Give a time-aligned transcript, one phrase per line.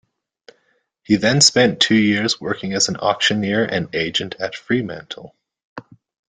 [1.03, 5.35] He then spent two years working as an auctioneer and agent at Fremantle.